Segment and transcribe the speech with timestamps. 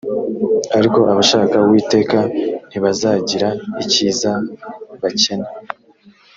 [0.77, 2.17] ariko abashaka uwiteka
[2.69, 3.49] ntibazagira
[3.83, 4.31] icyiza
[5.01, 5.47] bakena